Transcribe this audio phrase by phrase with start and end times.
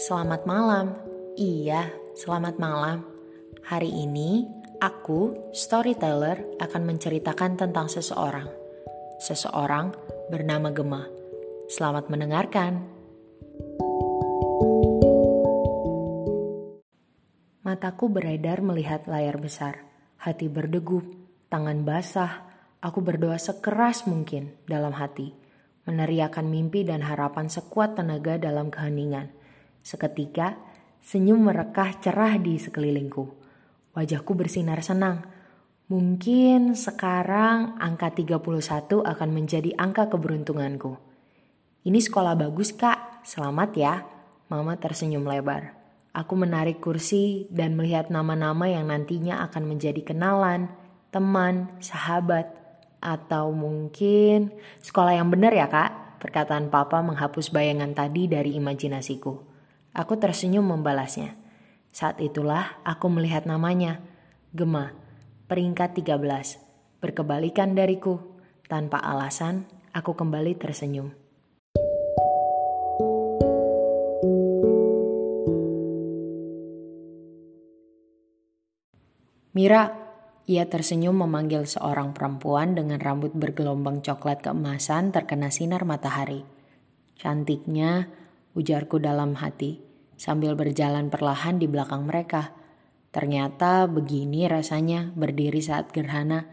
[0.00, 0.96] Selamat malam.
[1.36, 3.04] Iya, selamat malam.
[3.68, 4.48] Hari ini
[4.80, 8.48] aku, storyteller, akan menceritakan tentang seseorang.
[9.20, 9.92] Seseorang
[10.32, 11.04] bernama Gemma.
[11.68, 12.80] Selamat mendengarkan.
[17.60, 19.84] Mataku beredar melihat layar besar.
[20.16, 21.04] Hati berdegup,
[21.52, 22.48] tangan basah.
[22.80, 25.36] Aku berdoa sekeras mungkin dalam hati,
[25.84, 29.39] meneriakan mimpi dan harapan sekuat tenaga dalam keheningan.
[29.80, 30.60] Seketika,
[31.00, 33.24] senyum merekah cerah di sekelilingku.
[33.96, 35.26] Wajahku bersinar senang.
[35.90, 40.94] Mungkin sekarang angka 31 akan menjadi angka keberuntunganku.
[41.82, 44.06] Ini sekolah bagus kak, selamat ya.
[44.46, 45.74] Mama tersenyum lebar.
[46.14, 50.70] Aku menarik kursi dan melihat nama-nama yang nantinya akan menjadi kenalan,
[51.10, 52.60] teman, sahabat,
[53.00, 54.52] atau mungkin
[54.84, 56.20] sekolah yang benar ya kak?
[56.20, 59.49] Perkataan papa menghapus bayangan tadi dari imajinasiku.
[59.90, 61.34] Aku tersenyum membalasnya.
[61.90, 63.98] Saat itulah aku melihat namanya.
[64.54, 64.94] Gema,
[65.50, 67.02] peringkat 13.
[67.02, 68.22] Berkebalikan dariku.
[68.70, 71.10] Tanpa alasan, aku kembali tersenyum.
[79.50, 79.90] Mira,
[80.46, 86.46] ia tersenyum memanggil seorang perempuan dengan rambut bergelombang coklat keemasan terkena sinar matahari.
[87.18, 88.06] Cantiknya,
[88.56, 89.82] ujarku dalam hati,
[90.18, 92.54] sambil berjalan perlahan di belakang mereka.
[93.10, 96.46] Ternyata begini rasanya berdiri saat gerhana.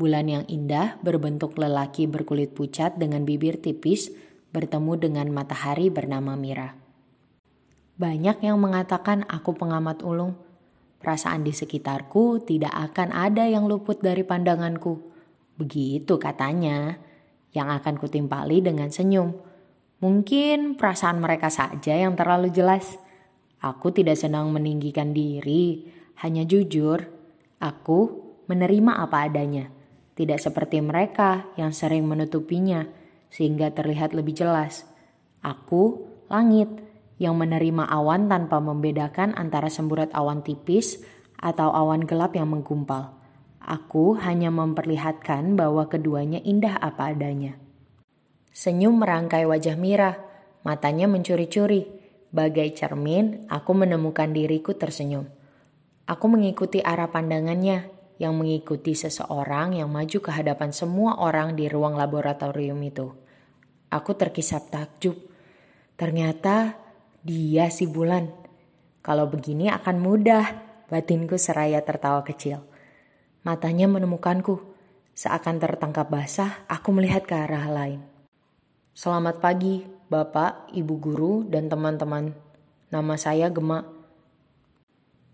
[0.00, 4.08] Bulan yang indah berbentuk lelaki berkulit pucat dengan bibir tipis
[4.50, 6.72] bertemu dengan matahari bernama Mira.
[8.00, 10.40] Banyak yang mengatakan aku pengamat ulung,
[11.00, 15.00] Perasaan di sekitarku tidak akan ada yang luput dari pandanganku.
[15.56, 17.00] Begitu katanya,
[17.56, 19.32] yang akan kutimpali dengan senyum.
[20.00, 22.96] Mungkin perasaan mereka saja yang terlalu jelas.
[23.60, 25.84] Aku tidak senang meninggikan diri,
[26.24, 27.04] hanya jujur.
[27.60, 29.68] Aku menerima apa adanya,
[30.16, 32.88] tidak seperti mereka yang sering menutupinya
[33.28, 34.88] sehingga terlihat lebih jelas.
[35.44, 36.72] Aku langit
[37.20, 41.04] yang menerima awan tanpa membedakan antara semburat awan tipis
[41.36, 43.20] atau awan gelap yang menggumpal.
[43.60, 47.60] Aku hanya memperlihatkan bahwa keduanya indah apa adanya.
[48.50, 50.18] Senyum merangkai wajah Mira,
[50.66, 51.86] matanya mencuri-curi.
[52.30, 55.26] Bagai cermin, aku menemukan diriku tersenyum.
[56.06, 57.90] Aku mengikuti arah pandangannya
[58.20, 63.10] yang mengikuti seseorang yang maju ke hadapan semua orang di ruang laboratorium itu.
[63.90, 65.18] Aku terkisap takjub.
[65.98, 66.78] Ternyata
[67.22, 68.30] dia si bulan.
[69.00, 70.44] Kalau begini akan mudah,
[70.92, 72.62] batinku seraya tertawa kecil.
[73.42, 74.60] Matanya menemukanku.
[75.16, 78.19] Seakan tertangkap basah, aku melihat ke arah lain.
[79.00, 79.80] Selamat pagi,
[80.12, 82.36] Bapak, Ibu Guru, dan teman-teman.
[82.92, 83.80] Nama saya Gema.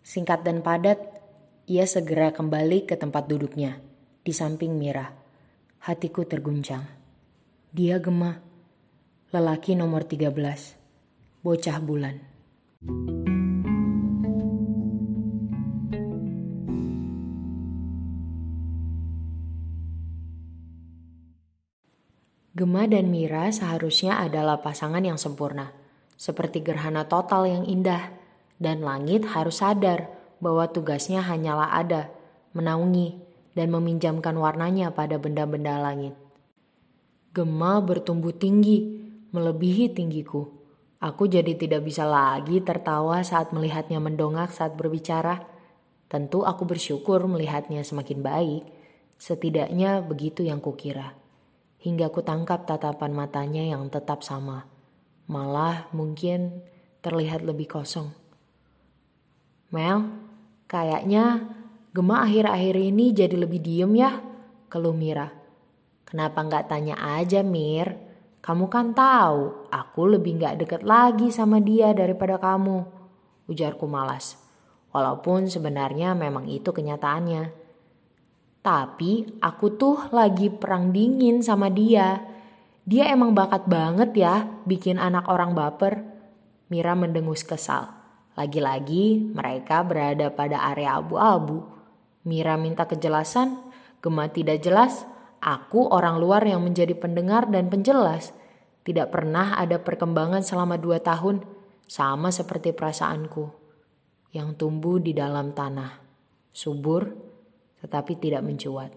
[0.07, 1.03] Singkat dan padat,
[1.67, 3.83] ia segera kembali ke tempat duduknya,
[4.23, 5.11] di samping Mira.
[5.83, 6.87] Hatiku terguncang.
[7.75, 8.39] Dia Gema,
[9.35, 10.79] lelaki nomor 13
[11.43, 12.23] bocah bulan.
[22.57, 25.77] Gema dan Mira seharusnya adalah pasangan yang sempurna,
[26.17, 28.17] seperti gerhana total yang indah,
[28.57, 30.09] dan langit harus sadar
[30.41, 32.09] bahwa tugasnya hanyalah ada,
[32.57, 33.21] menaungi,
[33.53, 36.17] dan meminjamkan warnanya pada benda-benda langit.
[37.37, 39.05] Gema bertumbuh tinggi,
[39.37, 40.57] melebihi tinggiku
[40.97, 45.45] Aku jadi tidak bisa lagi tertawa saat melihatnya mendongak saat berbicara.
[46.09, 48.65] Tentu aku bersyukur melihatnya semakin baik.
[49.21, 51.13] Setidaknya begitu yang kukira.
[51.83, 54.69] Hingga ku tangkap tatapan matanya yang tetap sama.
[55.27, 56.65] Malah mungkin
[57.03, 58.11] terlihat lebih kosong.
[59.75, 60.07] Mel,
[60.71, 61.53] kayaknya
[61.97, 64.21] Gema akhir-akhir ini jadi lebih diem ya,
[64.69, 65.33] keluh Mira.
[66.05, 68.07] Kenapa nggak tanya aja Mir?
[68.45, 72.85] Kamu kan tahu, aku lebih gak deket lagi sama dia daripada kamu.
[73.51, 74.39] Ujarku malas.
[74.95, 77.66] Walaupun sebenarnya memang itu kenyataannya.
[78.67, 82.19] Tapi aku tuh lagi perang dingin sama dia.
[82.83, 86.03] Dia emang bakat banget ya bikin anak orang baper.
[86.67, 87.95] Mira mendengus kesal.
[88.35, 91.63] Lagi-lagi mereka berada pada area abu-abu.
[92.27, 93.55] Mira minta kejelasan,
[94.03, 95.07] Gema tidak jelas,
[95.39, 98.35] Aku orang luar yang menjadi pendengar dan penjelas.
[98.83, 101.47] Tidak pernah ada perkembangan selama dua tahun,
[101.87, 103.47] sama seperti perasaanku
[104.35, 106.03] yang tumbuh di dalam tanah,
[106.51, 107.36] subur
[107.85, 108.95] tetapi tidak mencuat.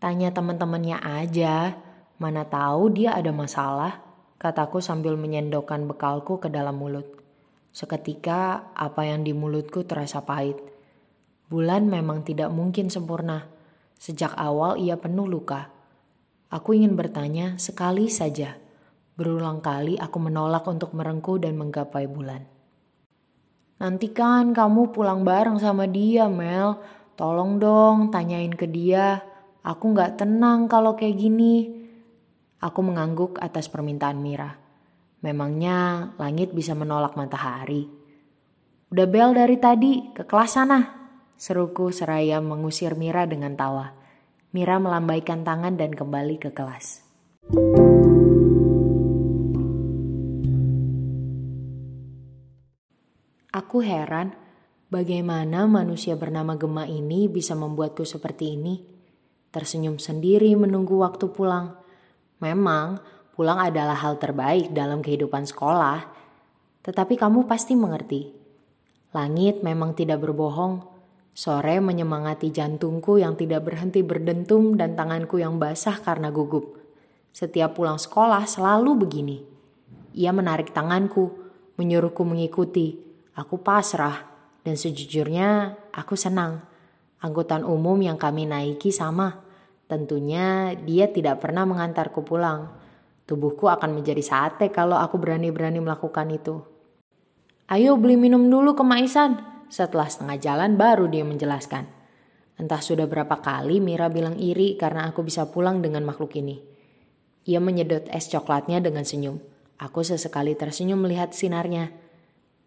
[0.00, 1.76] Tanya teman-temannya aja,
[2.16, 4.00] mana tahu dia ada masalah,
[4.40, 7.20] kataku sambil menyendokkan bekalku ke dalam mulut.
[7.70, 10.58] Seketika apa yang di mulutku terasa pahit.
[11.46, 13.46] Bulan memang tidak mungkin sempurna.
[14.00, 15.70] Sejak awal ia penuh luka.
[16.50, 18.58] Aku ingin bertanya sekali saja.
[19.14, 22.42] Berulang kali aku menolak untuk merengkuh dan menggapai bulan.
[23.80, 26.80] Nanti kan kamu pulang bareng sama dia, Mel.
[27.20, 29.20] Tolong dong tanyain ke dia.
[29.60, 31.68] Aku gak tenang kalau kayak gini.
[32.64, 34.56] Aku mengangguk atas permintaan Mira.
[35.20, 37.84] Memangnya langit bisa menolak matahari?
[38.88, 40.80] Udah bel dari tadi, ke kelas sana.
[41.36, 43.92] Seruku seraya mengusir Mira dengan tawa.
[44.56, 47.04] Mira melambaikan tangan dan kembali ke kelas.
[53.52, 54.32] Aku heran
[54.90, 58.82] bagaimana manusia bernama Gema ini bisa membuatku seperti ini.
[59.50, 61.78] Tersenyum sendiri menunggu waktu pulang.
[62.42, 63.00] Memang
[63.34, 66.10] pulang adalah hal terbaik dalam kehidupan sekolah.
[66.82, 68.30] Tetapi kamu pasti mengerti.
[69.10, 70.90] Langit memang tidak berbohong
[71.30, 76.76] Sore menyemangati jantungku yang tidak berhenti berdentum dan tanganku yang basah karena gugup.
[77.30, 79.38] Setiap pulang sekolah selalu begini.
[80.18, 81.30] Ia menarik tanganku,
[81.78, 82.98] menyuruhku mengikuti.
[83.38, 84.26] Aku pasrah,
[84.64, 86.64] dan sejujurnya aku senang.
[87.20, 89.44] Angkutan umum yang kami naiki sama.
[89.90, 92.72] Tentunya dia tidak pernah mengantarku pulang.
[93.28, 96.64] Tubuhku akan menjadi sate kalau aku berani-berani melakukan itu.
[97.70, 99.38] Ayo beli minum dulu ke Maisan,
[99.70, 101.86] setelah setengah jalan baru dia menjelaskan.
[102.58, 106.58] Entah sudah berapa kali Mira bilang iri karena aku bisa pulang dengan makhluk ini.
[107.48, 109.40] Ia menyedot es coklatnya dengan senyum.
[109.80, 111.88] Aku sesekali tersenyum melihat sinarnya.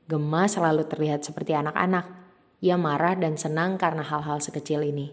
[0.08, 2.06] Gemma selalu terlihat seperti anak-anak.
[2.64, 5.12] Ia marah dan senang karena hal-hal sekecil ini.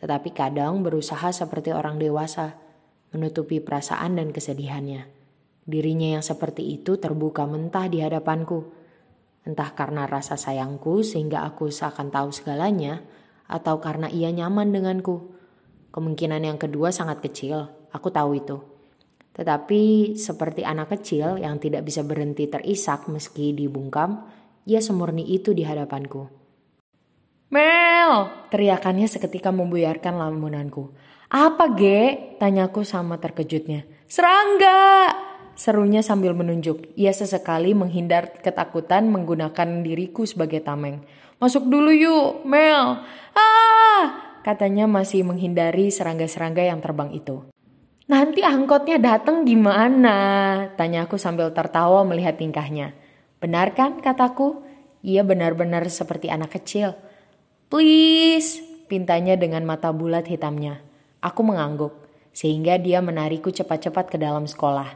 [0.00, 2.56] Tetapi kadang berusaha seperti orang dewasa,
[3.12, 5.08] menutupi perasaan dan kesedihannya.
[5.68, 8.78] Dirinya yang seperti itu terbuka mentah di hadapanku
[9.48, 13.00] Entah karena rasa sayangku sehingga aku seakan tahu segalanya,
[13.48, 15.32] atau karena ia nyaman denganku.
[15.88, 18.60] Kemungkinan yang kedua sangat kecil, aku tahu itu.
[19.38, 24.26] Tetapi seperti anak kecil yang tidak bisa berhenti terisak meski dibungkam,
[24.66, 26.26] ia semurni itu di hadapanku.
[27.54, 28.10] Mel!
[28.50, 30.90] Teriakannya seketika membuyarkan lamunanku.
[31.30, 32.34] Apa ge?
[32.42, 33.86] Tanyaku sama terkejutnya.
[34.10, 35.14] Serangga!
[35.54, 36.92] Serunya sambil menunjuk.
[36.98, 41.06] Ia sesekali menghindar ketakutan menggunakan diriku sebagai tameng.
[41.38, 43.06] Masuk dulu yuk, Mel.
[43.38, 44.02] Ah!
[44.42, 47.46] Katanya masih menghindari serangga-serangga yang terbang itu.
[48.08, 50.16] Nanti angkotnya datang gimana?
[50.80, 52.96] Tanya aku sambil tertawa melihat tingkahnya.
[53.36, 54.64] Benar kan kataku?
[55.04, 56.96] Ia benar-benar seperti anak kecil.
[57.68, 60.80] Please, pintanya dengan mata bulat hitamnya.
[61.20, 64.88] Aku mengangguk, sehingga dia menariku cepat-cepat ke dalam sekolah.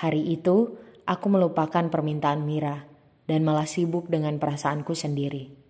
[0.00, 0.72] Hari itu,
[1.04, 2.88] aku melupakan permintaan Mira
[3.28, 5.63] dan malah sibuk dengan perasaanku sendiri.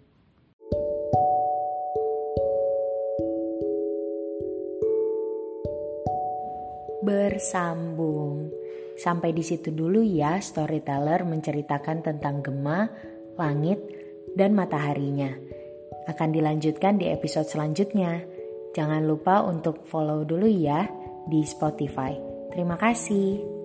[7.05, 8.49] Bersambung.
[8.97, 12.89] Sampai di situ dulu ya storyteller menceritakan tentang Gema,
[13.37, 13.85] langit,
[14.33, 15.37] dan mataharinya.
[16.09, 18.25] Akan dilanjutkan di episode selanjutnya.
[18.73, 20.89] Jangan lupa untuk follow dulu ya
[21.29, 22.17] di Spotify.
[22.49, 23.64] Terima kasih.